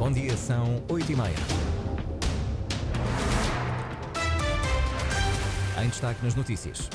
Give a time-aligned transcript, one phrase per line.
[0.00, 1.34] Bom dia, são 8 e meia.
[5.84, 6.88] Em destaque nas notícias.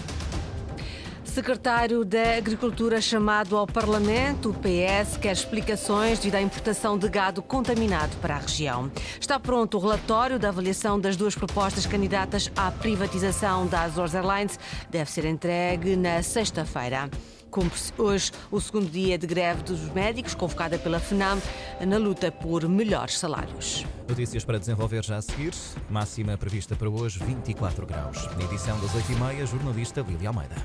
[1.23, 7.43] Secretário da Agricultura chamado ao Parlamento, o PS quer explicações devido à importação de gado
[7.43, 8.91] contaminado para a região.
[9.21, 14.59] Está pronto o relatório da avaliação das duas propostas candidatas à privatização da Azores Airlines.
[14.89, 17.07] Deve ser entregue na sexta-feira.
[17.55, 21.41] Cumpre-se hoje o segundo dia de greve dos médicos, convocada pela FNAM,
[21.87, 23.85] na luta por melhores salários.
[24.09, 25.53] Notícias para desenvolver já a seguir.
[25.89, 28.17] Máxima prevista para hoje, 24 graus.
[28.35, 30.55] Na edição das 8h30, jornalista William Almeida.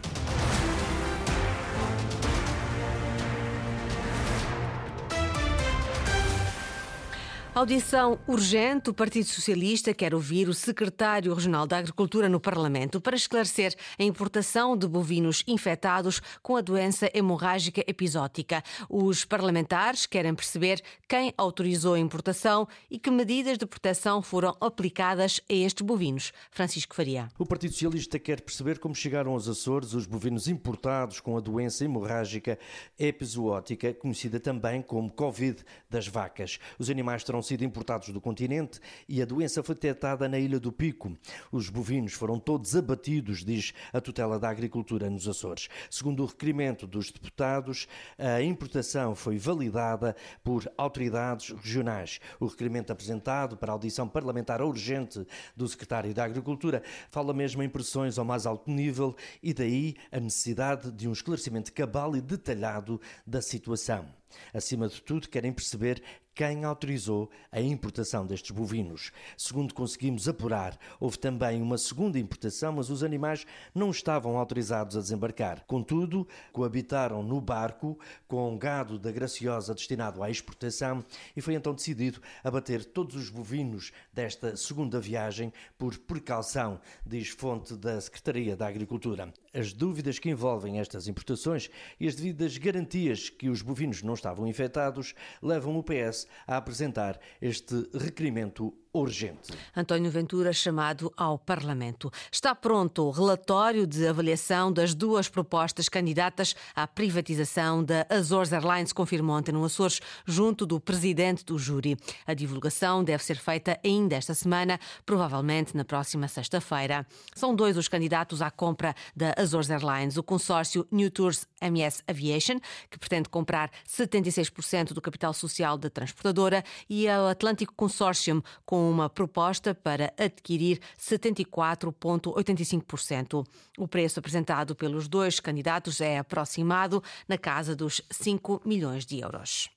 [7.52, 8.90] Audição urgente.
[8.90, 14.04] O Partido Socialista quer ouvir o secretário regional da Agricultura no Parlamento para esclarecer a
[14.04, 18.62] importação de bovinos infectados com a doença hemorrágica episótica.
[18.88, 25.40] Os parlamentares querem perceber quem autorizou a importação e que medidas de proteção foram aplicadas
[25.50, 26.32] a estes bovinos.
[26.52, 27.28] Francisco Faria.
[27.36, 31.84] O Partido Socialista quer perceber como chegaram aos Açores os bovinos importados com a doença
[31.84, 32.56] hemorrágica
[32.96, 36.60] episótica, conhecida também como Covid das vacas.
[36.78, 40.72] Os animais terão sido importados do continente e a doença foi detectada na Ilha do
[40.72, 41.16] Pico.
[41.50, 45.68] Os bovinos foram todos abatidos, diz a tutela da agricultura nos Açores.
[45.90, 47.86] Segundo o requerimento dos deputados,
[48.18, 52.20] a importação foi validada por autoridades regionais.
[52.38, 58.18] O requerimento apresentado para audição parlamentar urgente do secretário da Agricultura fala mesmo em pressões
[58.18, 63.40] ao mais alto nível e daí a necessidade de um esclarecimento cabal e detalhado da
[63.40, 64.06] situação.
[64.54, 66.02] Acima de tudo, querem perceber
[66.40, 69.12] quem autorizou a importação destes bovinos.
[69.36, 75.00] Segundo conseguimos apurar, houve também uma segunda importação, mas os animais não estavam autorizados a
[75.02, 75.62] desembarcar.
[75.66, 81.04] Contudo, coabitaram no barco com gado da Graciosa destinado à exportação
[81.36, 87.76] e foi então decidido abater todos os bovinos desta segunda viagem por precaução, diz fonte
[87.76, 89.30] da Secretaria da Agricultura.
[89.52, 91.68] As dúvidas que envolvem estas importações
[91.98, 95.12] e as devidas garantias que os bovinos não estavam infectados
[95.42, 99.52] levam o PS a apresentar este requerimento urgente.
[99.76, 102.10] António Ventura chamado ao Parlamento.
[102.30, 108.92] Está pronto o relatório de avaliação das duas propostas candidatas à privatização da Azores Airlines,
[108.92, 111.96] confirmou ontem no Açores, junto do presidente do júri.
[112.26, 117.06] A divulgação deve ser feita ainda esta semana, provavelmente na próxima sexta-feira.
[117.34, 122.58] São dois os candidatos à compra da Azores Airlines, o consórcio New Tours MS Aviation,
[122.90, 128.90] que pretende comprar 76% do capital social da transportadora, e o Atlântico Consortium, com com
[128.90, 133.46] uma proposta para adquirir 74,85%.
[133.76, 139.68] O preço apresentado pelos dois candidatos é aproximado na casa dos 5 milhões de euros.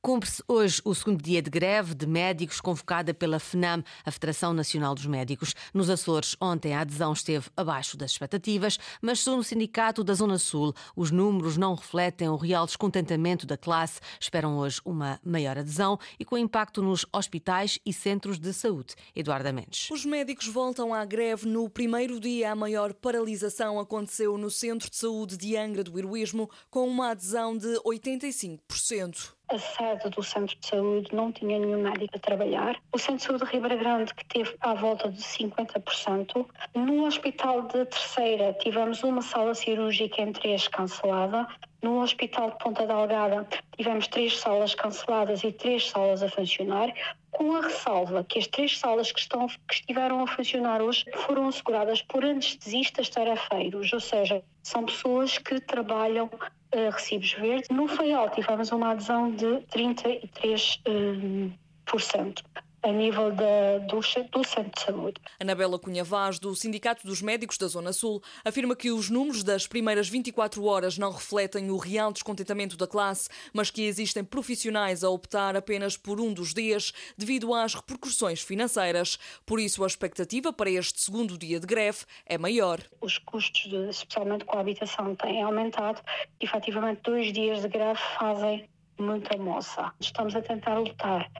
[0.00, 4.94] Cumpre-se hoje o segundo dia de greve de médicos convocada pela FNAM, a Federação Nacional
[4.94, 5.54] dos Médicos.
[5.74, 10.38] Nos Açores, ontem a adesão esteve abaixo das expectativas, mas segundo o Sindicato da Zona
[10.38, 14.00] Sul, os números não refletem o real descontentamento da classe.
[14.20, 18.94] Esperam hoje uma maior adesão e com impacto nos hospitais e centros de saúde.
[19.14, 19.90] Eduardo Mendes.
[19.90, 22.52] Os médicos voltam à greve no primeiro dia.
[22.52, 27.56] A maior paralisação aconteceu no Centro de Saúde de Angra do Heroísmo, com uma adesão
[27.56, 32.76] de 85% a sede do centro de saúde não tinha nenhum médico a trabalhar.
[32.92, 36.46] O centro de saúde de Ribeira Grande, que teve à volta de 50%.
[36.74, 41.46] No hospital de Terceira, tivemos uma sala cirúrgica em três cancelada.
[41.80, 46.92] No Hospital de Ponta Delgada tivemos três salas canceladas e três salas a funcionar,
[47.30, 51.46] com a ressalva que as três salas que, estão, que estiveram a funcionar hoje foram
[51.46, 56.28] asseguradas por anestesistas tarefeiros, ou seja, são pessoas que trabalham
[56.74, 57.68] uh, recibos verdes.
[57.70, 60.80] No FAIAL tivemos uma adesão de 33%.
[60.86, 61.52] Uh,
[61.88, 62.44] por cento
[62.82, 65.20] a nível da, do, do centro de saúde.
[65.40, 69.66] Anabela Cunha Vaz, do Sindicato dos Médicos da Zona Sul, afirma que os números das
[69.66, 75.10] primeiras 24 horas não refletem o real descontentamento da classe, mas que existem profissionais a
[75.10, 79.18] optar apenas por um dos dias devido às repercussões financeiras.
[79.44, 82.80] Por isso, a expectativa para este segundo dia de greve é maior.
[83.00, 86.00] Os custos, de, especialmente com a habitação, têm aumentado.
[86.40, 88.68] Efetivamente, dois dias de greve fazem
[88.98, 89.92] muita moça.
[90.00, 91.30] Estamos a tentar lutar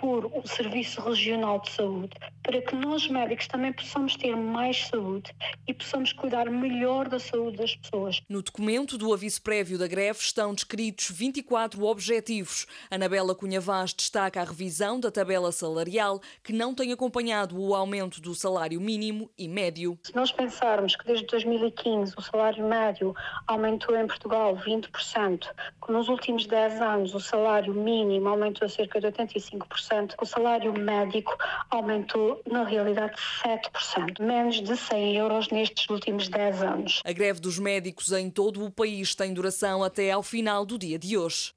[0.00, 5.34] por o Serviço Regional de Saúde, para que nós médicos também possamos ter mais saúde
[5.66, 8.20] e possamos cuidar melhor da saúde das pessoas.
[8.28, 12.66] No documento do aviso prévio da greve estão descritos 24 objetivos.
[12.90, 18.20] Anabela Cunha Vaz destaca a revisão da tabela salarial, que não tem acompanhado o aumento
[18.20, 19.98] do salário mínimo e médio.
[20.02, 23.14] Se nós pensarmos que desde 2015 o salário médio
[23.46, 25.46] aumentou em Portugal 20%,
[25.84, 29.85] que nos últimos 10 anos o salário mínimo aumentou cerca de 85%,
[30.20, 31.36] o salário médico
[31.70, 37.00] aumentou na realidade 7%, menos de 100 euros nestes últimos 10 anos.
[37.04, 40.98] A greve dos médicos em todo o país tem duração até ao final do dia
[40.98, 41.52] de hoje.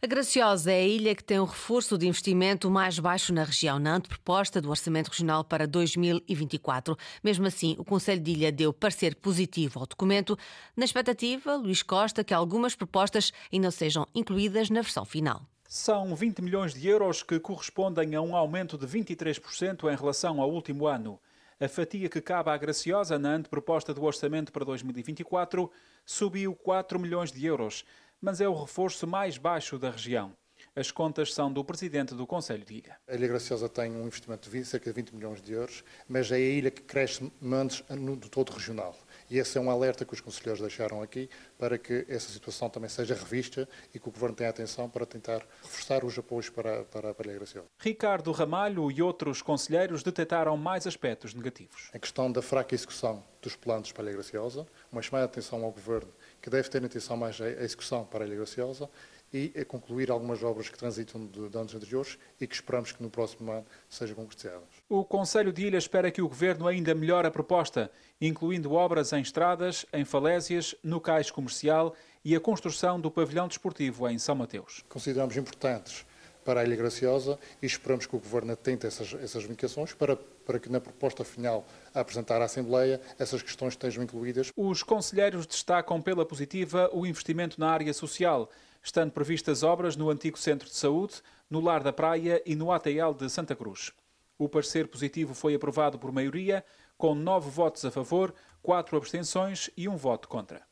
[0.00, 3.80] A Graciosa é a ilha que tem o reforço de investimento mais baixo na região,
[3.80, 6.96] na proposta do Orçamento Regional para 2024.
[7.20, 10.38] Mesmo assim, o Conselho de Ilha deu parecer positivo ao documento,
[10.76, 15.42] na expectativa, Luís Costa, que algumas propostas ainda sejam incluídas na versão final.
[15.70, 20.50] São 20 milhões de euros que correspondem a um aumento de 23% em relação ao
[20.50, 21.20] último ano.
[21.60, 25.70] A fatia que cabe à Graciosa na anteproposta do orçamento para 2024
[26.06, 27.84] subiu 4 milhões de euros
[28.20, 30.32] mas é o reforço mais baixo da região.
[30.74, 32.96] As contas são do presidente do Conselho de Ilha.
[33.06, 36.36] A Ilha Graciosa tem um investimento de cerca de 20 milhões de euros, mas é
[36.36, 38.96] a ilha que cresce menos no todo regional.
[39.30, 41.28] E esse é um alerta que os conselheiros deixaram aqui
[41.58, 45.46] para que essa situação também seja revista e que o Governo tenha atenção para tentar
[45.62, 47.66] reforçar os apoios para, para, a Ilha Graciosa.
[47.78, 51.90] Ricardo Ramalho e outros conselheiros detectaram mais aspectos negativos.
[51.92, 55.70] A questão da fraca execução dos planos para a Ilha Graciosa, uma chamada atenção ao
[55.70, 58.88] Governo que deve ter atenção mais à execução para a Ilha Graciosa
[59.32, 63.02] e a concluir algumas obras que transitam de, de anos anteriores e que esperamos que
[63.02, 64.68] no próximo ano sejam concretizadas.
[64.88, 67.90] O Conselho de Ilha espera que o Governo ainda melhore a proposta,
[68.20, 71.94] incluindo obras em estradas, em falésias, no cais comercial
[72.24, 74.84] e a construção do pavilhão desportivo em São Mateus.
[74.88, 76.06] Consideramos importantes
[76.48, 80.58] para a Ilha Graciosa e esperamos que o Governo atente essas, essas indicações para, para
[80.58, 84.50] que na proposta final a apresentar à Assembleia essas questões estejam incluídas.
[84.56, 88.48] Os conselheiros destacam pela positiva o investimento na área social,
[88.82, 91.16] estando previstas obras no antigo Centro de Saúde,
[91.50, 93.92] no Lar da Praia e no ATL de Santa Cruz.
[94.38, 96.64] O parecer positivo foi aprovado por maioria,
[96.96, 100.62] com nove votos a favor, quatro abstenções e um voto contra.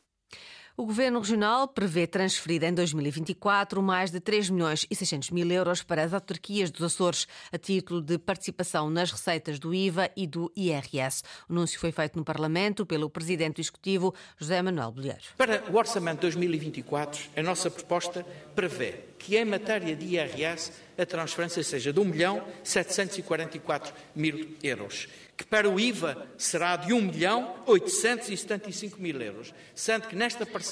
[0.79, 5.83] O Governo Regional prevê transferir em 2024 mais de 3 milhões e 600 mil euros
[5.83, 10.53] para as autarquias dos Açores, a título de participação nas receitas do IVA e do
[10.55, 11.23] IRS.
[11.49, 15.23] O anúncio foi feito no Parlamento pelo Presidente do Executivo, José Manuel Bolheiro.
[15.39, 21.63] Para o Orçamento 2024, a nossa proposta prevê que em matéria de IRS a transferência
[21.63, 27.55] seja de 1 milhão 744 mil euros que para o IVA será de 1 milhão
[27.67, 30.66] 875 mil euros, sendo que nesta parcela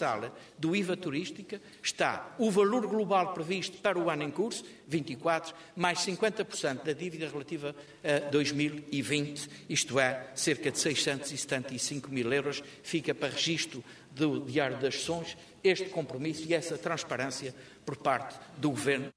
[0.58, 5.98] do IVA turística está o valor global previsto para o ano em curso, 24, mais
[6.00, 13.28] 50% da dívida relativa a 2020, isto é, cerca de 675 mil euros, fica para
[13.28, 17.54] registro do Diário das Sessões este compromisso e essa transparência
[17.84, 19.12] por parte do Governo.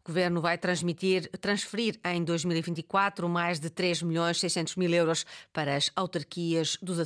[0.00, 5.76] O Governo vai transmitir, transferir em 2024 mais de 3 milhões 600 mil euros para
[5.76, 6.98] as autarquias dos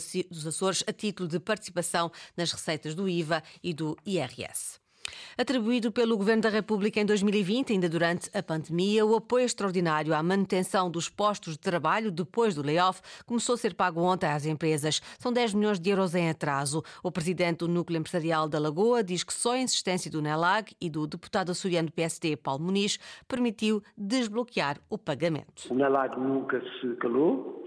[0.47, 4.88] Açores a título de participação nas receitas do IVA e do IRS.
[5.37, 10.23] Atribuído pelo Governo da República em 2020, ainda durante a pandemia, o apoio extraordinário à
[10.23, 15.01] manutenção dos postos de trabalho depois do layoff começou a ser pago ontem às empresas.
[15.19, 16.83] São 10 milhões de euros em atraso.
[17.03, 20.91] O presidente do Núcleo Empresarial da Lagoa diz que só a insistência do NELAG e
[20.91, 25.71] do deputado açoriano do PSD, Paulo Muniz, permitiu desbloquear o pagamento.
[25.71, 27.59] O NELAG nunca se calou.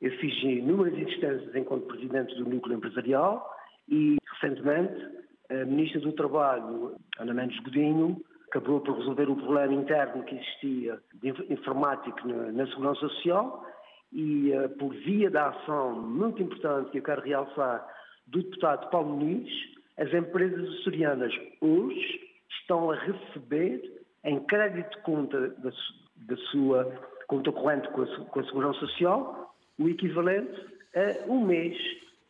[0.00, 3.50] Eu fiz inúmeras insistências enquanto presidente do Núcleo Empresarial
[3.88, 10.24] e, recentemente, a Ministra do Trabalho, Ana Mendes Godinho, acabou por resolver o problema interno
[10.24, 13.64] que existia de informática na, Segurança Social
[14.12, 17.86] e, uh, por via da ação muito importante que eu quero realçar
[18.26, 19.50] do deputado Paulo Muniz,
[19.98, 22.20] as empresas açorianas hoje
[22.60, 23.82] estão a receber
[24.24, 25.70] em crédito de conta da,
[26.16, 26.84] da sua
[27.26, 31.76] conta corrente com a, com a Segurança Social o equivalente a um mês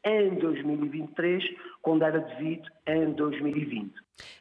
[0.05, 1.45] em 2023,
[1.83, 3.93] quando era devido em 2020.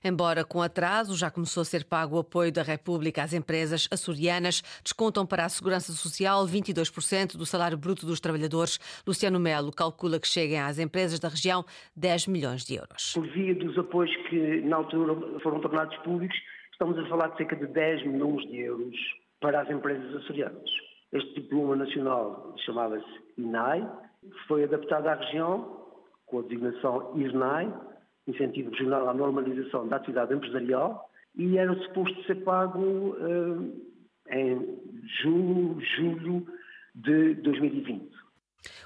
[0.03, 4.61] Embora com atraso, já começou a ser pago o apoio da República às empresas açorianas.
[4.83, 8.79] Descontam para a Segurança Social 22% do salário bruto dos trabalhadores.
[9.05, 11.63] Luciano Melo calcula que cheguem às empresas da região
[11.95, 13.13] 10 milhões de euros.
[13.13, 16.37] Por via dos apoios que na altura foram tornados públicos,
[16.71, 18.95] estamos a falar de cerca de 10 milhões de euros
[19.39, 20.69] para as empresas açorianas.
[21.11, 23.05] Este diploma nacional chamava-se
[23.37, 23.87] INAI,
[24.47, 25.86] foi adaptado à região
[26.27, 27.73] com a designação IRNAI,
[28.27, 33.87] Incentivo Regional à Normalização da Atividade Empresarial, e era suposto ser pago uh,
[34.29, 34.79] em
[35.21, 36.47] junho, julho
[36.93, 38.09] de 2020.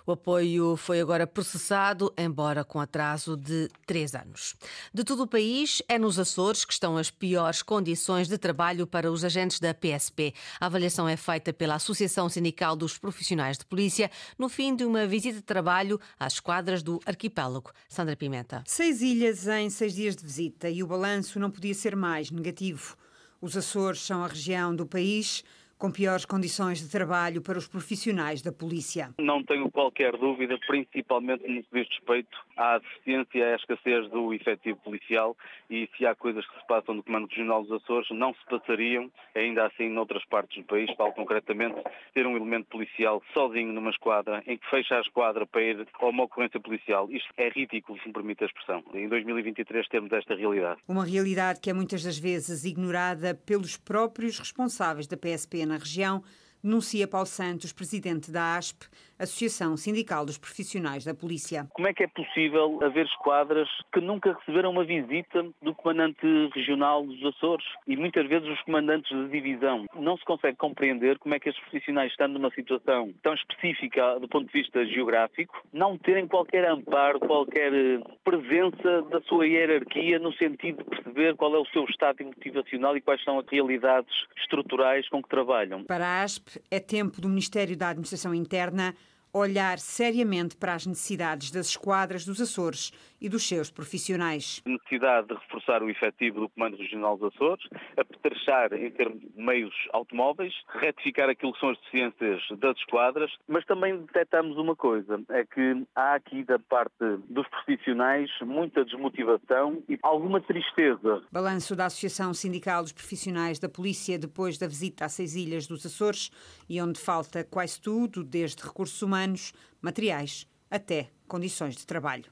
[0.06, 4.56] O apoio foi agora processado, embora com atraso de três anos.
[4.94, 9.12] De todo o país, é nos Açores que estão as piores condições de trabalho para
[9.12, 10.34] os agentes da PSP.
[10.60, 15.06] A avaliação é feita pela Associação Sindical dos Profissionais de Polícia no fim de uma
[15.06, 17.72] visita de trabalho às esquadras do arquipélago.
[17.88, 18.64] Sandra Pimenta.
[18.66, 22.96] Seis ilhas em seis dias de visita e o balanço não podia ser mais negativo.
[23.42, 25.44] Os Açores são a região do país
[25.82, 29.10] com piores condições de trabalho para os profissionais da polícia.
[29.18, 34.32] Não tenho qualquer dúvida, principalmente no que diz respeito à deficiência e à escassez do
[34.32, 35.36] efetivo policial
[35.72, 39.10] e se há coisas que se passam no Comando Regional dos Açores, não se passariam,
[39.34, 41.82] ainda assim, noutras partes do país, tal concretamente,
[42.14, 46.06] ter um elemento policial sozinho numa esquadra, em que fecha a esquadra para ir a
[46.06, 47.10] uma ocorrência policial.
[47.10, 48.84] Isto é ridículo, se me permite a expressão.
[48.94, 50.80] Em 2023 temos esta realidade.
[50.88, 56.24] Uma realidade que é muitas das vezes ignorada pelos próprios responsáveis da PSP na região,
[56.64, 58.86] denuncia Paulo Santos, presidente da ASP,
[59.22, 61.68] Associação Sindical dos Profissionais da Polícia.
[61.74, 67.06] Como é que é possível haver esquadras que nunca receberam uma visita do comandante regional
[67.06, 69.86] dos Açores e muitas vezes os comandantes de divisão?
[69.96, 74.28] Não se consegue compreender como é que estes profissionais, estando numa situação tão específica do
[74.28, 80.34] ponto de vista geográfico, não terem qualquer amparo, qualquer eh, presença da sua hierarquia no
[80.34, 85.08] sentido de perceber qual é o seu estado motivacional e quais são as realidades estruturais
[85.10, 85.84] com que trabalham.
[85.84, 88.96] Para a ASP, é tempo do Ministério da Administração Interna
[89.34, 94.62] olhar seriamente para as necessidades das esquadras dos Açores e dos seus profissionais.
[94.66, 97.64] A necessidade de reforçar o efetivo do Comando Regional dos Açores,
[97.96, 103.64] apetrechar em termos de meios automóveis, retificar aquilo que são as deficiências das esquadras, mas
[103.66, 106.96] também detectamos uma coisa, é que há aqui da parte
[107.30, 111.24] dos profissionais muita desmotivação e alguma tristeza.
[111.32, 115.86] Balanço da Associação Sindical dos Profissionais da Polícia depois da visita às seis ilhas dos
[115.86, 116.32] Açores
[116.68, 122.26] e onde falta quase tudo, desde recursos humanos, materiais até condições de trabalho.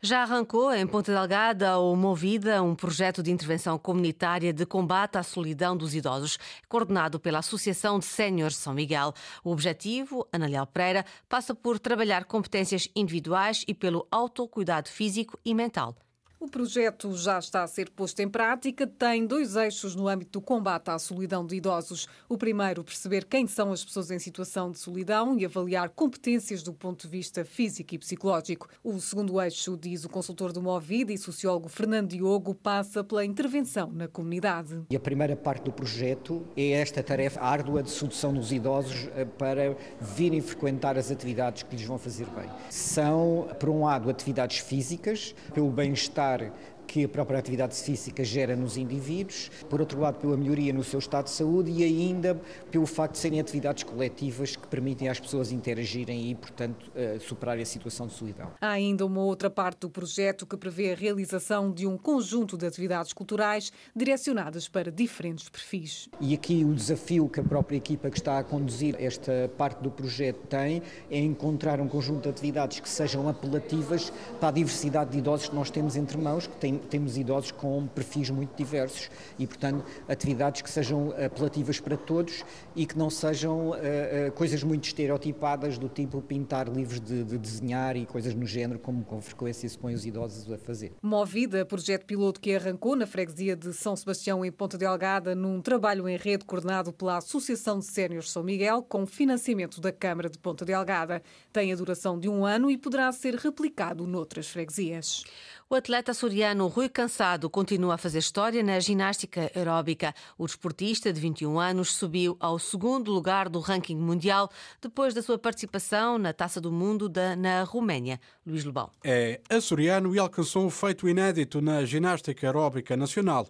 [0.00, 5.22] Já arrancou em Ponta Delgada ou Movida um projeto de intervenção comunitária de combate à
[5.22, 9.14] solidão dos idosos, coordenado pela Associação de Séniores São Miguel.
[9.42, 15.96] O objetivo, Analiel Pereira, passa por trabalhar competências individuais e pelo autocuidado físico e mental.
[16.42, 20.44] O projeto já está a ser posto em prática, tem dois eixos no âmbito do
[20.44, 22.08] combate à solidão de idosos.
[22.28, 26.72] O primeiro, perceber quem são as pessoas em situação de solidão e avaliar competências do
[26.72, 28.68] ponto de vista físico e psicológico.
[28.82, 33.92] O segundo eixo, diz o consultor do Movida e sociólogo Fernando Diogo, passa pela intervenção
[33.92, 34.82] na comunidade.
[34.90, 39.24] E a primeira parte do projeto é esta tarefa árdua de sedução dos idosos eh,
[39.24, 42.50] para virem frequentar as atividades que lhes vão fazer bem.
[42.68, 46.52] São, por um lado, atividades físicas, pelo bem-estar lugar
[46.92, 50.98] que a própria atividade física gera nos indivíduos, por outro lado, pela melhoria no seu
[50.98, 52.38] estado de saúde e ainda
[52.70, 57.62] pelo facto de serem atividades coletivas que permitem às pessoas interagirem e, portanto, uh, superarem
[57.62, 58.50] a situação de solidão.
[58.60, 62.66] Há ainda uma outra parte do projeto que prevê a realização de um conjunto de
[62.66, 66.10] atividades culturais direcionadas para diferentes perfis.
[66.20, 69.90] E aqui o desafio que a própria equipa que está a conduzir esta parte do
[69.90, 75.18] projeto tem é encontrar um conjunto de atividades que sejam apelativas para a diversidade de
[75.18, 79.46] idosos que nós temos entre mãos, que têm temos idosos com perfis muito diversos e,
[79.46, 84.84] portanto, atividades que sejam apelativas para todos e que não sejam uh, uh, coisas muito
[84.84, 89.68] estereotipadas do tipo pintar livros de, de, desenhar e coisas no género, como com frequência
[89.68, 90.92] se põe os idosos a fazer.
[91.02, 96.08] Movida, projeto piloto que arrancou na freguesia de São Sebastião, em Ponta Delgada, num trabalho
[96.08, 100.64] em rede coordenado pela Associação de Séniores São Miguel, com financiamento da Câmara de Ponta
[100.64, 101.22] Delgada.
[101.52, 105.24] Tem a duração de um ano e poderá ser replicado noutras freguesias.
[105.72, 110.14] O atleta açoriano Rui Cansado continua a fazer história na ginástica aeróbica.
[110.38, 114.48] O desportista de 21 anos subiu ao segundo lugar do ranking mundial
[114.80, 118.18] depois da sua participação na Taça do Mundo da, na Roménia.
[118.46, 118.88] Luís Lobão.
[119.04, 123.46] É açoriano e alcançou um feito inédito na ginástica aeróbica nacional.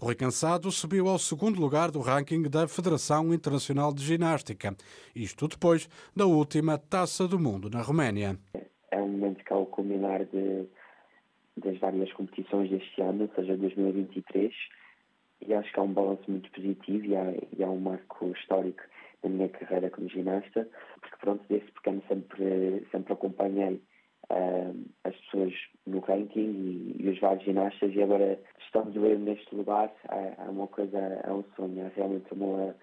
[0.00, 4.74] O Rui Cansado subiu ao segundo lugar do ranking da Federação Internacional de Ginástica.
[5.14, 8.38] Isto depois da última Taça do Mundo na Roménia.
[8.90, 10.66] É um momento que ao culminar de
[11.82, 14.54] várias competições deste ano, ou seja, 2023,
[15.46, 18.82] e acho que há um balanço muito positivo e há, e há um marco histórico
[19.22, 20.68] na minha carreira como ginasta,
[21.00, 23.82] porque pronto, desde pequeno sempre, sempre acompanhei
[24.30, 25.52] uh, as pessoas
[25.86, 30.48] no ranking e, e, os vários ginastas e agora estamos eu neste lugar, é, é
[30.48, 32.74] uma coisa, é um sonho, é realmente uma,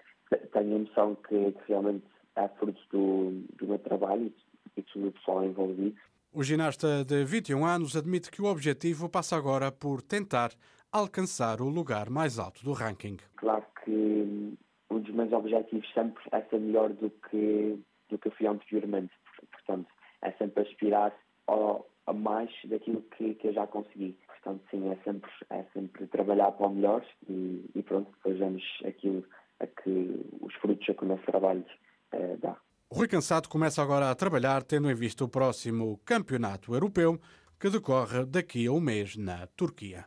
[0.52, 2.04] tenho a noção que, que realmente
[2.36, 4.32] é fruto do, do meu trabalho
[4.76, 5.96] e de todo o pessoal envolvido
[6.32, 10.50] o ginasta de 21 anos admite que o objetivo passa agora por tentar
[10.92, 13.16] alcançar o lugar mais alto do ranking.
[13.36, 14.56] Claro que
[14.88, 18.46] o um dos meus objetivos sempre é ser melhor do que, do que eu fui
[18.46, 19.12] anteriormente.
[19.50, 19.88] Portanto,
[20.22, 21.12] é sempre aspirar
[21.46, 24.16] ao, a mais daquilo que, que eu já consegui.
[24.26, 28.62] Portanto, sim, é sempre, é sempre trabalhar para o melhor e, e pronto, depois vemos
[28.84, 29.24] aquilo
[29.60, 31.64] a que os frutos que o nosso trabalho
[32.12, 32.56] eh, dá.
[32.92, 37.20] Rui Cansado começa agora a trabalhar, tendo em vista o próximo Campeonato Europeu,
[37.60, 40.06] que decorre daqui a um mês na Turquia.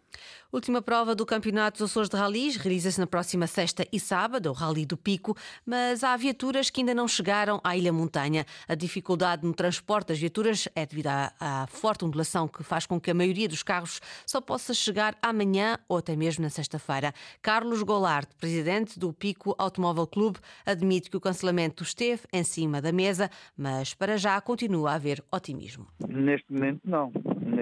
[0.52, 4.54] Última prova do Campeonato dos Açores de Rallys realiza-se na próxima sexta e sábado, o
[4.54, 8.46] Rally do Pico, mas há viaturas que ainda não chegaram à Ilha Montanha.
[8.68, 13.00] A dificuldade no transporte das viaturas é devido à, à forte ondulação que faz com
[13.00, 17.14] que a maioria dos carros só possa chegar amanhã ou até mesmo na sexta-feira.
[17.42, 22.92] Carlos Golard, presidente do Pico Automóvel Clube, admite que o cancelamento esteve em cima da
[22.92, 25.88] mesa, mas para já continua a haver otimismo.
[26.08, 27.12] Neste momento, não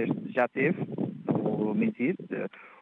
[0.06, 0.78] neste já teve,
[1.26, 2.16] vou mentir,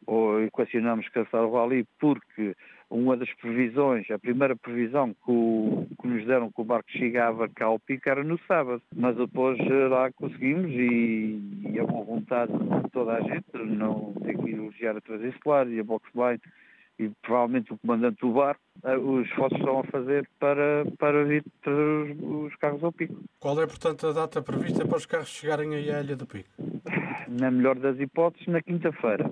[0.06, 2.56] ou equacionamos rally porque
[2.90, 7.48] uma das previsões, a primeira previsão que, o, que, nos deram que o barco chegava
[7.48, 12.04] cá ao pico era no sábado, mas depois eh, lá conseguimos e, e a boa
[12.04, 16.42] vontade de toda a gente, não tem que elogiar a Trazer Solar e a Boxline
[16.98, 21.44] e provavelmente o comandante do barco, eh, os esforços estão a fazer para, para vir
[21.66, 23.24] os, os, carros ao pico.
[23.40, 26.50] Qual é, portanto, a data prevista para os carros chegarem à Ilha do Pico?
[27.28, 29.30] Na melhor das hipóteses, na quinta-feira.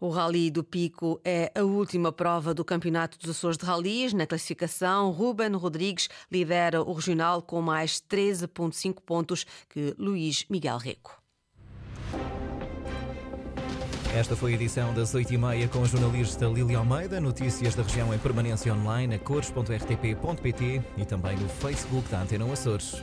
[0.00, 4.12] O Rally do Pico é a última prova do Campeonato dos Açores de Rallys.
[4.12, 11.20] Na classificação, Ruben Rodrigues lidera o regional com mais 13,5 pontos que Luís Miguel Reco.
[14.14, 17.20] Esta foi a edição das 8h30 com a jornalista Lili Almeida.
[17.20, 23.02] Notícias da região em permanência online a cores.rtp.pt e também no Facebook da Antena Açores.